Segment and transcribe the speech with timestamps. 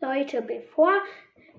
[0.00, 0.92] Leute, bevor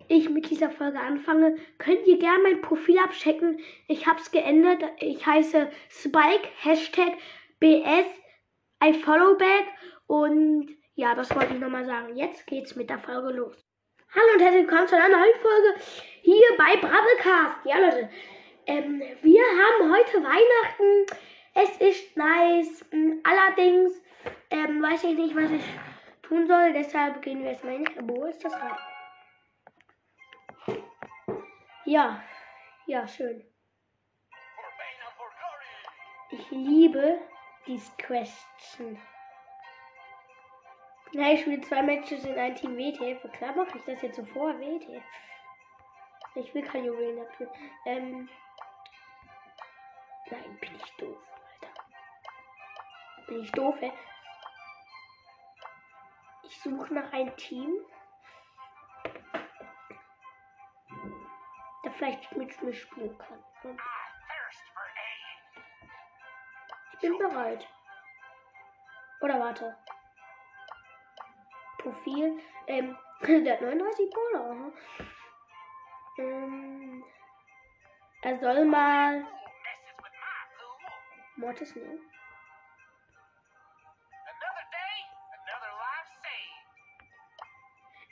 [0.08, 3.60] ich mit dieser Folge anfange, könnt ihr gerne mein Profil abchecken.
[3.88, 4.84] Ich habe es geändert.
[5.00, 7.14] Ich heiße Spike, Hashtag
[7.60, 8.06] BS,
[8.84, 9.66] I follow back.
[10.06, 12.16] Und ja, das wollte ich nochmal sagen.
[12.16, 13.66] Jetzt geht's mit der Folge los.
[14.14, 15.82] Hallo und herzlich willkommen zu einer neuen Folge
[16.22, 17.66] hier bei Brabblecast.
[17.66, 18.10] Ja, Leute,
[18.68, 21.18] ähm, wir haben heute Weihnachten.
[21.56, 22.86] Es ist nice.
[23.24, 24.00] Allerdings
[24.52, 25.64] ähm, weiß ich nicht, was ich
[26.28, 26.74] tun soll.
[26.74, 27.90] Deshalb gehen wir erstmal hin.
[28.02, 28.80] Wo ist das gerade?
[31.86, 32.22] Ja,
[32.86, 33.46] ja, schön.
[36.30, 37.22] Ich liebe
[37.66, 39.00] diese Question.
[41.14, 43.32] Na, ich spiele zwei Matches in ein Team WTF.
[43.32, 45.04] Klar mache ich das jetzt so vor, WTF.
[46.36, 47.52] Ich will kein Juwelen dafür.
[47.86, 48.30] Ähm.
[50.30, 51.18] Nein, bin ich doof,
[51.54, 51.74] Alter.
[53.28, 53.94] Bin ich doof, ey.
[56.50, 57.86] Ich suche nach einem Team.
[61.84, 63.44] Der vielleicht mit mir spielen kann.
[66.94, 67.68] Ich bin bereit.
[69.20, 69.78] Oder warte.
[71.80, 72.40] Profil.
[72.68, 74.72] Ähm, der hat 39 Bowler.
[76.18, 77.04] Ähm,
[78.22, 79.28] er soll mal
[81.36, 82.10] Mortis nehmen.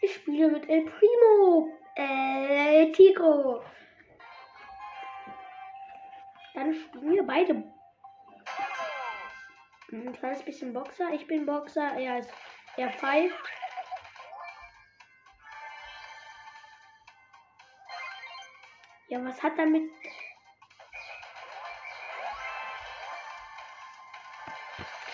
[0.06, 1.68] Ich spiele mit El Primo.
[1.96, 3.64] Äh, Tico.
[6.54, 7.64] Dann spielen wir beide.
[9.92, 11.10] Ein kleines bisschen Boxer.
[11.12, 11.98] Ich bin Boxer.
[11.98, 12.32] Er ist.
[12.78, 13.36] Er pfeift.
[19.08, 19.90] Ja, was hat damit.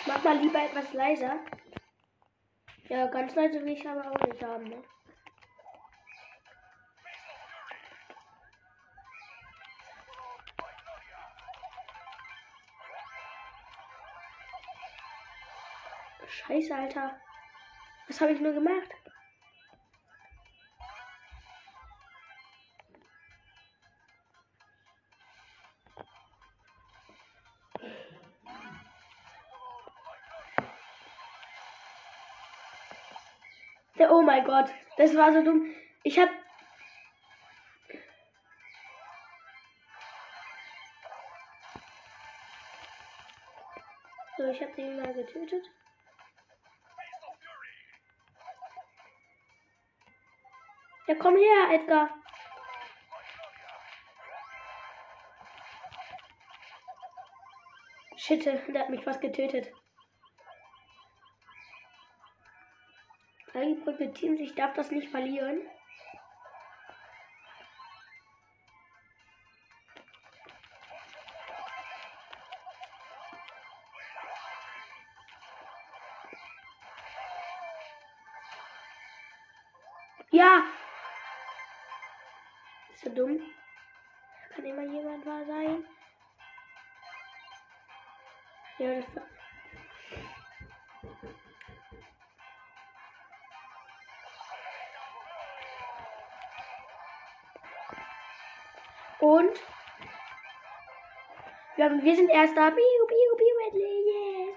[0.02, 1.40] Ich mach mal lieber etwas leiser.
[2.92, 4.84] Ja, ganz leise will ich aber auch nicht haben, ne?
[16.28, 17.16] Scheiße, Alter.
[18.10, 19.01] Was habe ich nur gemacht?
[34.22, 35.74] Oh mein Gott, das war so dumm.
[36.04, 36.30] Ich hab.
[44.38, 45.66] So, ich hab den mal getötet.
[51.08, 52.12] Ja, komm her, Edgar.
[58.18, 59.74] Shit, der hat mich fast getötet.
[63.86, 65.60] Eigentlich Teams, ich darf das nicht verlieren.
[101.82, 102.70] Wir, haben, wir sind erster.
[102.70, 104.56] Biu, biu, biu, Medley, yes.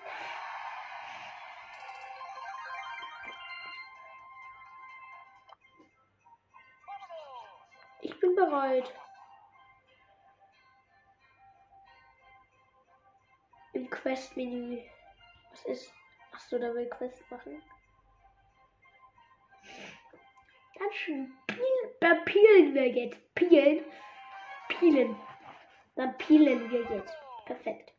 [8.02, 8.92] Ich bin bereit.
[13.72, 14.82] Im Quest-Menü.
[15.50, 15.94] Was ist?
[16.32, 17.62] Achso, da will Quest machen.
[22.00, 23.34] Dann spielen wir jetzt.
[23.34, 23.84] Pielen
[24.68, 25.16] pielen.
[25.96, 27.14] Dann pielen wir jetzt.
[27.44, 27.92] Perfekt.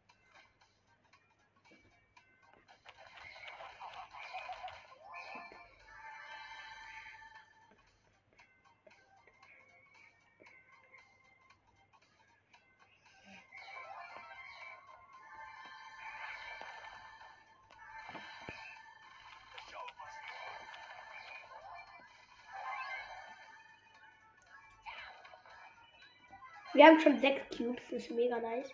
[26.86, 28.70] Wir haben schon sechs Cubes, das ist mega nice.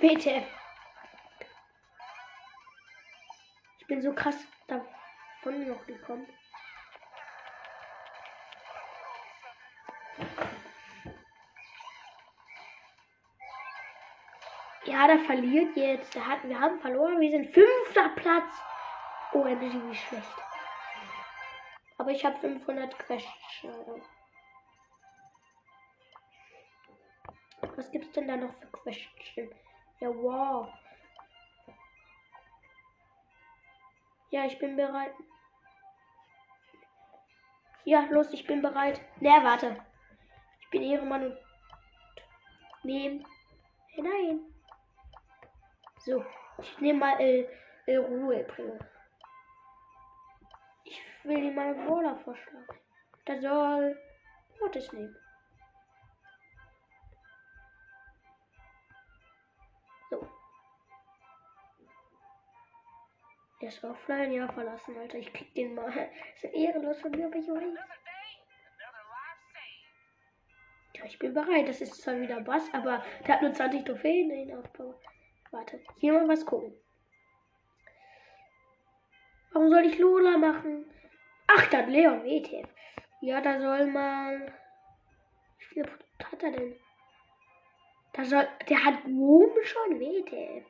[0.00, 0.46] Bitte.
[3.78, 4.36] Ich bin so krass
[5.86, 6.26] gekommen.
[14.84, 16.14] Ja, der verliert jetzt.
[16.14, 17.20] Der hat, wir haben verloren.
[17.20, 18.52] Wir sind fünfter Platz.
[19.32, 20.36] OMG, wie schlecht.
[21.98, 24.04] Aber ich habe 500 Questions.
[27.76, 29.54] Was gibt's denn da noch für Questions?
[30.00, 30.68] Ja, wow.
[34.30, 35.14] Ja, ich bin bereit.
[37.84, 39.00] Ja, los, ich bin bereit.
[39.20, 39.76] Ne, warte.
[40.60, 41.38] Ich bin Ehrenmann und
[42.82, 43.26] nehmen
[43.88, 44.40] hinein.
[45.98, 46.24] So,
[46.58, 47.46] ich nehme mal äh,
[47.86, 48.46] äh, Ruhe.
[50.84, 52.66] Ich will ihm mal Brawler vorschlagen.
[53.26, 53.98] Da soll
[54.60, 55.16] Mortis nehmen.
[63.60, 65.18] Der ist offline, ja, verlassen, Alter.
[65.18, 65.90] Ich krieg den mal.
[66.34, 67.64] ist ja ehrenlos von mir, aber ich weiß.
[70.96, 71.68] Ja, ich bin bereit.
[71.68, 74.94] Das ist zwar wieder Bass, aber der hat nur 20 Trophäen in den Aufbau.
[75.50, 76.74] Warte, hier mal was gucken.
[79.52, 80.84] Warum soll ich Lola machen?
[81.46, 82.68] Ach, das Leon WTF.
[83.20, 84.52] Ja, da soll man.
[85.58, 86.76] Wie viele Produkte hat er denn?
[88.12, 88.48] Da soll.
[88.68, 90.66] Der hat oben schon WTF.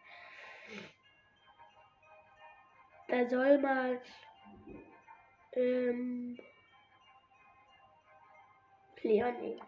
[3.09, 3.99] Da soll man.
[5.53, 6.39] Ähm.
[9.03, 9.61] Leon nehmen.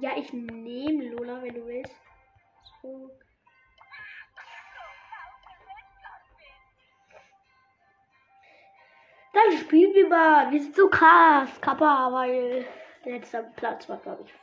[0.00, 1.94] Ja, ich nehme Lola, wenn du willst.
[2.82, 3.10] So.
[9.32, 10.50] Dann spielen wir mal.
[10.50, 12.66] Wir sind so krass, Kappa, weil
[13.04, 14.34] letzter Platz war, glaube ich,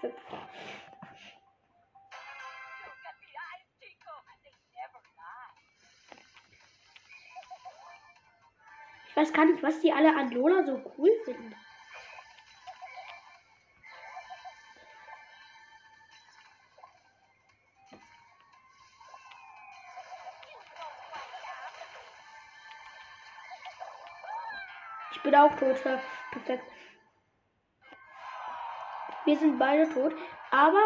[0.00, 0.48] fünfter.
[9.16, 11.54] Ich weiß gar nicht, was die alle an Lola so cool finden.
[25.12, 25.82] Ich bin auch tot.
[26.30, 26.70] Perfekt.
[29.24, 30.12] Wir sind beide tot.
[30.50, 30.82] Aber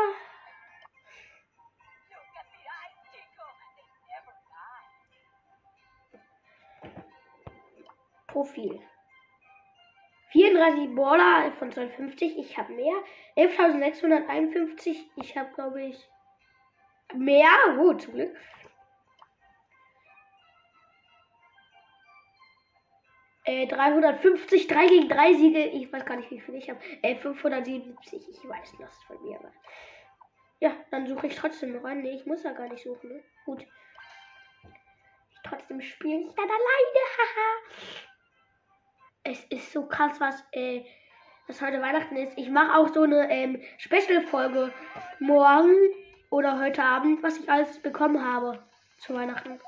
[8.40, 8.80] Profil.
[10.32, 12.38] 34 Baller von 250.
[12.38, 12.94] Ich habe mehr.
[13.36, 14.96] 11.651.
[15.16, 16.08] Ich habe, glaube ich,
[17.14, 17.50] mehr.
[17.76, 18.34] Gut, zum Glück.
[23.44, 25.64] Äh, 350, 3 gegen 3 Siege.
[25.66, 26.80] Ich weiß gar nicht, wie viel ich habe.
[27.02, 28.26] Äh, 577.
[28.26, 29.38] Ich weiß das von mir.
[29.38, 29.52] Aber.
[30.60, 32.00] Ja, dann suche ich trotzdem noch an.
[32.00, 33.10] Nee, ich muss ja gar nicht suchen.
[33.10, 33.22] Ne?
[33.44, 33.66] Gut.
[35.30, 37.00] Ich trotzdem spiele ich dann alleine.
[37.18, 38.09] Haha.
[39.22, 40.84] Es ist so krass, was, äh,
[41.46, 42.36] was heute Weihnachten ist.
[42.36, 44.72] Ich mache auch so eine ähm, Special-Folge
[45.18, 45.74] morgen
[46.30, 48.58] oder heute Abend, was ich alles bekommen habe
[48.98, 49.60] zu Weihnachten.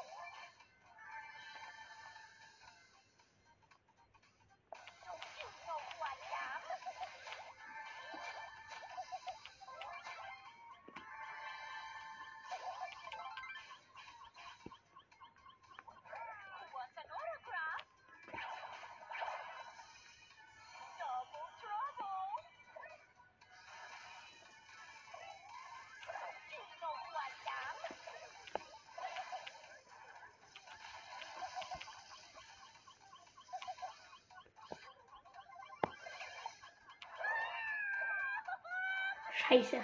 [39.53, 39.77] Scheiße.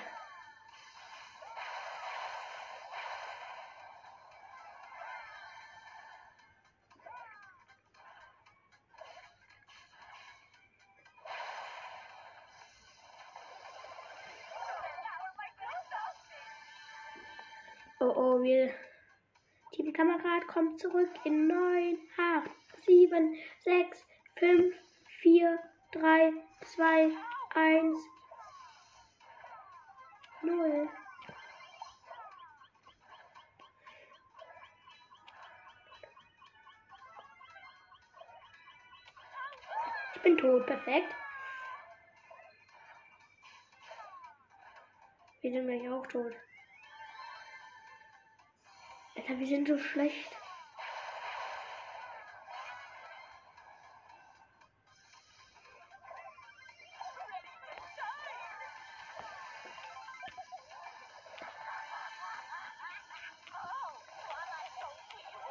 [18.00, 18.72] Oh oh, wir.
[19.72, 22.50] Team Kamerad kommt zurück in 9, 8,
[22.86, 24.06] 7, 6,
[24.38, 24.74] 5,
[25.20, 25.58] 4,
[25.92, 26.32] 3,
[26.64, 27.10] 2,
[27.54, 27.98] 1,
[30.48, 30.88] 0.
[40.14, 41.14] Ich bin tot, perfekt.
[45.40, 46.34] Wir sind gleich auch tot.
[49.16, 50.37] Alter, wir sind so schlecht.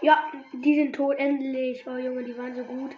[0.08, 1.86] Ja, die sind tot, endlich.
[1.86, 2.96] Oh Junge, die waren so gut.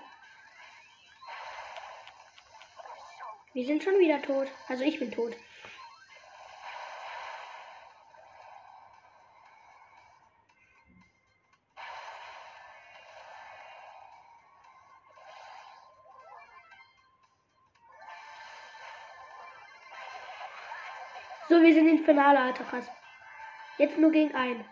[3.52, 4.48] Wir sind schon wieder tot.
[4.68, 5.36] Also ich bin tot.
[21.48, 22.88] So, wir sind im Finale, Alter, krass.
[23.80, 24.64] Jetzt nur gegen einen.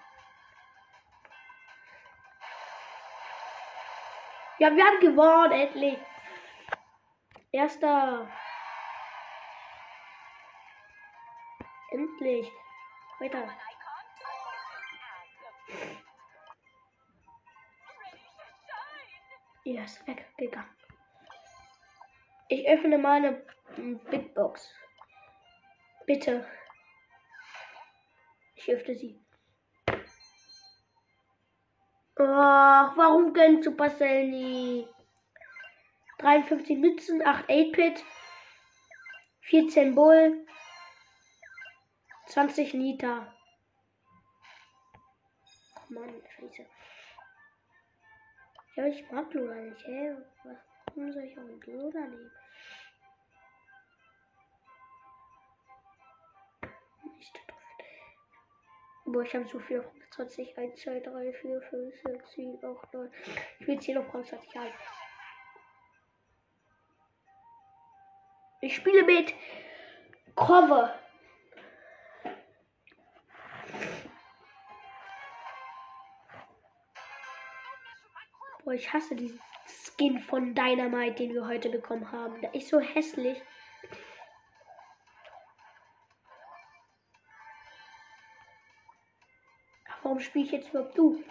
[4.59, 5.99] Ja, wir haben gewonnen, endlich.
[7.51, 8.27] Erster.
[11.91, 12.51] Endlich.
[13.19, 13.47] Weiter.
[19.63, 20.69] Ja, ist weggegangen.
[22.47, 23.45] Ich öffne meine
[24.09, 24.73] Big Box.
[26.05, 26.47] Bitte.
[28.55, 29.26] Ich öffne sie.
[32.19, 34.87] Ach, warum gönnt Supercell nie?
[36.17, 38.03] 53 Mützen, 8 8-Pit,
[39.41, 40.47] 14 Bull,
[42.25, 43.31] 20 Nita.
[45.75, 46.65] Oh Mann, scheiße.
[48.75, 50.17] Ja, ich mag Lola nicht, hä?
[50.95, 52.31] Warum soll ich auch einen Lola nehmen?
[57.03, 57.41] Nicht
[59.05, 60.57] Boah, ich habe so viel auf 20.
[60.57, 63.11] 1, 2, 3, 4, 5, 6, 7, 8, 9.
[63.59, 64.73] Ich will 10 auf 20 ein.
[68.61, 69.35] Ich spiele mit
[70.35, 70.99] Cover.
[78.63, 82.41] Boah, ich hasse diesen Skin von Dynamite, den wir heute bekommen haben.
[82.41, 83.39] Der ist so hässlich.
[90.17, 91.23] Warum spiele ich jetzt überhaupt du?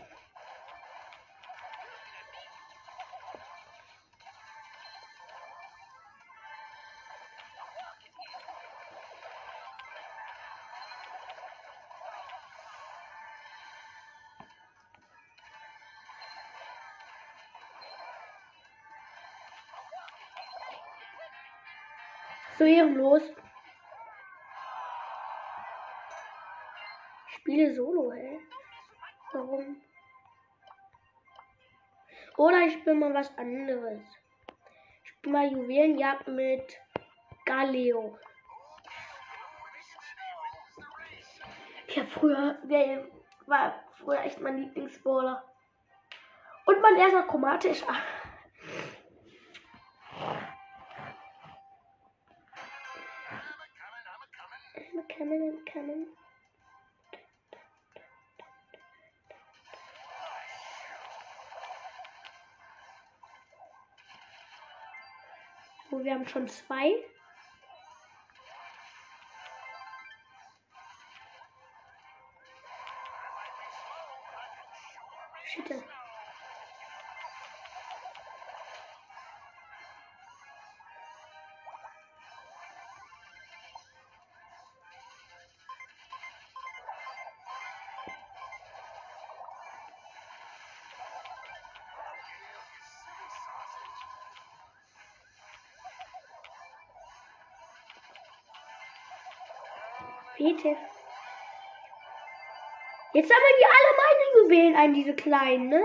[22.57, 23.23] So ehrenlos.
[27.27, 28.36] Ich spiele Solo, hä?
[29.57, 29.81] Warum?
[32.37, 34.03] Oder ich spiele mal was anderes.
[35.03, 36.79] Ich spiele mal Juwelenjagd mit
[37.47, 38.19] Galeo.
[41.87, 43.07] Ich habe früher, der
[43.47, 45.43] war früher echt mein Lieblingsballer.
[46.67, 47.95] Und mein erster chromatischer.
[55.17, 56.07] coming, I'm coming.
[66.07, 66.95] Wir haben schon zwei.
[100.37, 100.77] Fete.
[103.15, 105.83] Jetzt sammeln die alle meine Juwelen ein, diese kleinen, ne?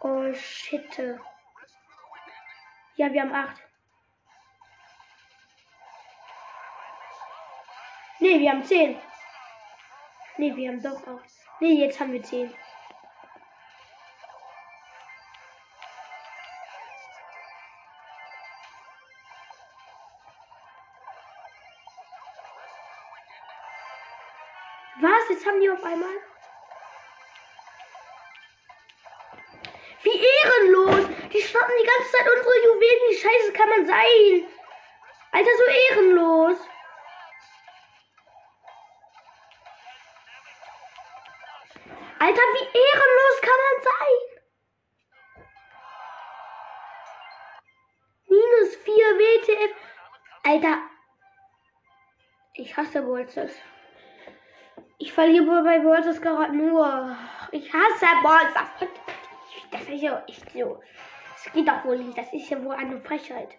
[0.00, 0.98] Oh shit.
[2.96, 3.69] Ja, wir haben acht.
[8.30, 8.96] Nee, wir haben 10.
[10.36, 11.20] Nee, wir haben doch auch.
[11.58, 12.54] Nee, jetzt haben wir 10.
[25.00, 25.28] Was?
[25.30, 26.08] Jetzt haben die auf einmal.
[30.04, 31.08] Wie ehrenlos!
[31.32, 33.08] Die schnappen die ganze Zeit unsere Juwelen.
[33.08, 34.46] Wie scheiße kann man sein?
[35.32, 36.58] Alter, so ehrenlos.
[43.50, 44.40] Man sein?
[48.28, 49.74] Minus 4 WTF.
[50.44, 50.78] Alter.
[52.54, 53.52] Ich hasse Bolzers.
[54.98, 57.16] Ich verliere bei Ballstars gerade nur.
[57.52, 58.68] Ich hasse Ballstars.
[59.70, 60.82] Das ist ja echt so.
[61.32, 62.18] Das geht doch wohl nicht.
[62.18, 63.56] Das ist ja wohl eine Frechheit.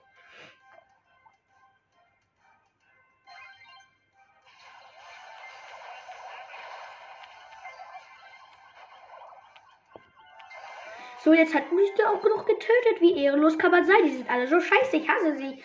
[11.24, 13.00] So, jetzt hat mich auch genug getötet.
[13.00, 14.04] Wie ehrenlos kann man sein?
[14.06, 14.98] Die sind alle so scheiße.
[14.98, 15.64] Ich hasse sie.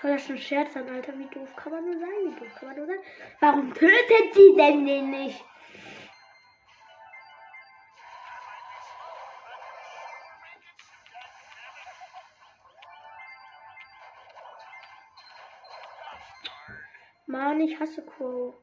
[0.00, 1.12] Soll das schon Scherz sein, Alter?
[1.18, 2.08] Wie doof kann man nur sein?
[2.24, 3.00] Wie doof kann man nur sein?
[3.40, 5.44] Warum tötet sie denn den nicht?
[17.60, 18.54] Mann, ich hasse Crow.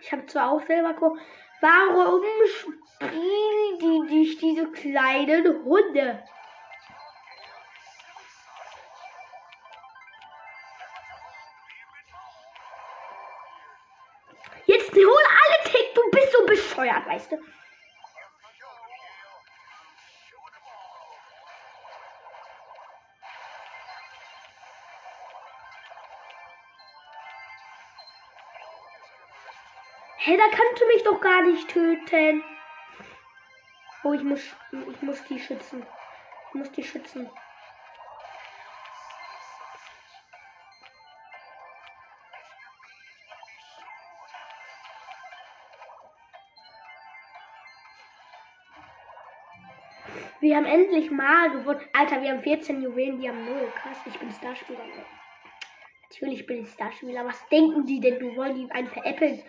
[0.00, 1.18] Ich habe zwar auch selber Crow.
[1.60, 6.22] Warum spielen die nicht diese kleinen Hunde?
[14.66, 17.36] Jetzt hol alle Tick, du bist so bescheuert, weißt du?
[30.26, 32.42] Hey, da kannst du mich doch gar nicht töten.
[34.02, 34.40] Oh, ich muss,
[34.72, 35.86] ich muss die schützen.
[36.48, 37.30] Ich muss die schützen.
[50.40, 51.88] Wir haben endlich mal gewonnen.
[51.92, 53.72] Alter, wir haben 14 Juwelen, die haben 0.
[53.80, 54.80] Krass, ich bin Starspieler.
[56.10, 57.24] Natürlich bin ich Starspieler.
[57.24, 58.18] Was denken die denn?
[58.18, 59.40] Du wollen die einen veräppeln?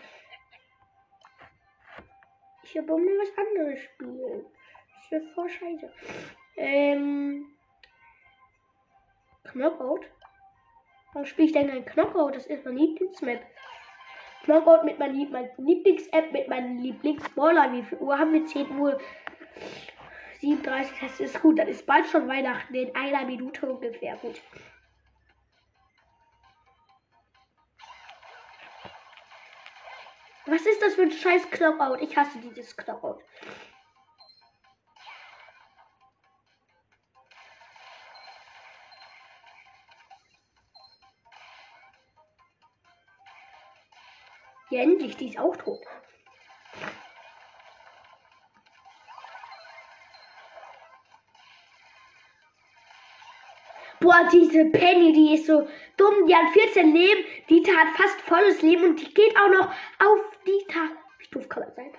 [2.69, 4.45] Ich habe um was anderes spielen.
[5.01, 5.89] Ist ja voll scheiße.
[6.57, 7.45] Ähm.
[9.45, 10.05] Knockout?
[11.13, 12.35] Warum spiele ich denn ein Knockout?
[12.35, 13.39] Das ist mein Lieblingsmap.
[14.43, 17.71] Knockout mit meinem mein Lieblings-App, mit meinem Lieblings-Baller.
[17.71, 18.45] Wie viel Uhr haben wir?
[18.45, 18.99] 10 Uhr.
[20.41, 21.59] 37, das ist gut.
[21.59, 24.17] Dann ist bald schon Weihnachten in einer Minute ungefähr.
[24.17, 24.41] Gut.
[30.47, 32.01] Was ist das für ein scheiß Knockout?
[32.01, 33.21] Ich hasse dieses Knockout.
[44.69, 45.79] Ja, endlich, die ist auch tot.
[53.99, 56.27] Boah, diese Penny, die ist so dumm.
[56.27, 57.25] Die hat 14 Leben.
[57.49, 59.67] Die hat fast volles Leben und die geht auch noch
[59.99, 60.91] auf die Tag.
[61.19, 61.93] Wie doof kann man sein?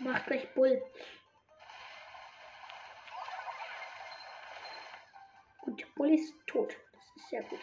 [0.00, 0.82] Macht gleich Bull.
[5.60, 6.76] Gut, Bull ist tot.
[6.92, 7.60] Das ist sehr gut.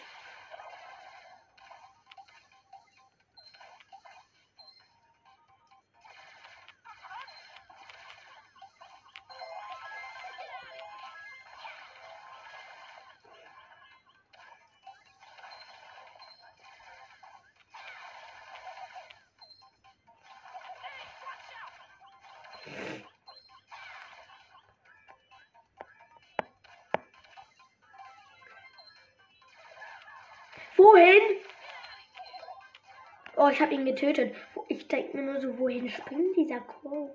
[33.60, 34.34] Ich habe ihn getötet.
[34.70, 37.10] Ich denke mir nur so, wohin springt dieser Crow?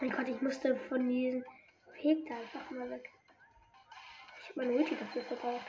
[0.00, 1.44] Mein Gott, ich musste von diesem
[2.02, 3.10] Weg da einfach mal weg.
[4.40, 5.66] Ich habe meine Ulti dafür verbraucht.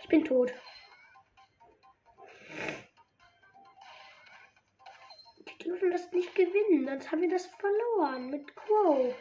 [0.00, 0.54] Ich bin tot.
[5.36, 9.14] Die dürfen das nicht gewinnen, sonst haben wir das verloren mit Quo.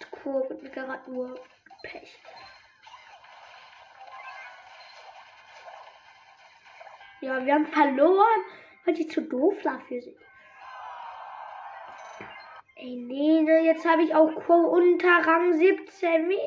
[0.00, 1.40] Mit Quo wird mir gerade nur
[1.84, 2.20] Pech.
[7.20, 8.44] Ja, wir haben verloren,
[8.84, 10.18] weil die zu doof dafür sind.
[12.82, 16.38] Ey, nee, ne, jetzt habe ich auch unter Rang 17 mit.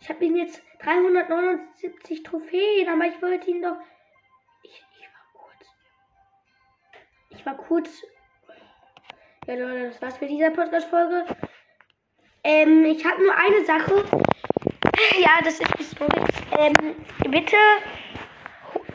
[0.00, 3.76] Ich habe ihn jetzt 379 Trophäen, aber ich wollte ihn doch.
[4.62, 5.66] Ich, ich war kurz.
[7.28, 8.02] Ich war kurz.
[9.46, 11.26] Ja, Leute, das war's für diese Podcast-Folge.
[12.42, 14.02] Ähm, ich habe nur eine Sache.
[15.20, 16.36] Ja, das ist historisch.
[16.58, 16.96] Ähm,
[17.30, 17.56] bitte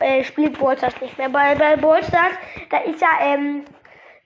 [0.08, 1.30] äh, spielt Ballstars nicht mehr.
[1.30, 2.34] Bei, bei Ballstars,
[2.70, 3.66] da ist ja, ähm,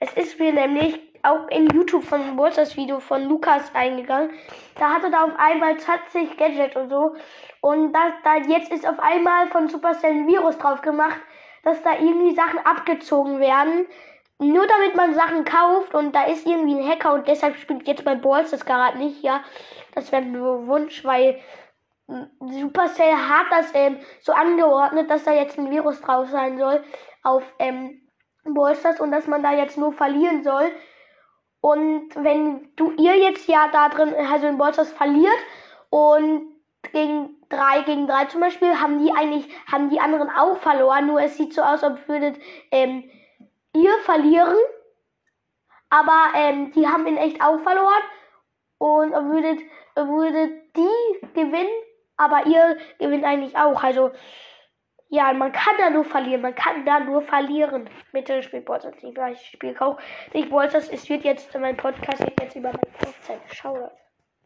[0.00, 4.30] es ist mir nämlich auch in YouTube von Ballstars Video von Lukas eingegangen.
[4.78, 7.14] Da hatte da auf einmal 20 Gadget und so.
[7.60, 11.20] Und das, da jetzt ist auf einmal von Supercell ein Virus drauf gemacht,
[11.64, 13.86] dass da irgendwie Sachen abgezogen werden.
[14.38, 18.04] Nur damit man Sachen kauft und da ist irgendwie ein Hacker und deshalb spielt jetzt
[18.04, 19.44] Balls das gerade nicht, ja.
[19.94, 21.38] Das wäre nur Wunsch, weil
[22.40, 26.82] Supercell hat das ähm, so angeordnet, dass da jetzt ein Virus drauf sein soll
[27.22, 28.08] auf ähm,
[28.44, 30.70] Ballstars und dass man da jetzt nur verlieren soll.
[31.60, 35.38] Und wenn du ihr jetzt ja da drin, also in Ballstars verliert
[35.90, 36.52] und
[36.90, 41.20] gegen 3 gegen 3 zum Beispiel, haben die eigentlich, haben die anderen auch verloren, nur
[41.20, 42.36] es sieht so aus, als würdet
[42.70, 43.08] ähm,
[43.74, 44.56] ihr verlieren.
[45.90, 48.02] Aber ähm, die haben in echt auch verloren.
[48.78, 49.60] Und würdet,
[49.94, 51.70] würdet die gewinnen,
[52.16, 53.82] aber ihr gewinnt eigentlich auch.
[53.82, 54.10] Also,
[55.08, 56.40] ja, man kann da nur verlieren.
[56.40, 57.88] Man kann da nur verlieren.
[58.12, 59.18] Bitte spielt Bolzers nicht.
[59.32, 59.98] Ich spiele auch
[60.32, 60.88] nicht Bolzers.
[60.88, 63.40] Es wird jetzt, mein Podcast wird jetzt über meine Hochzeit.
[63.52, 63.90] Schau.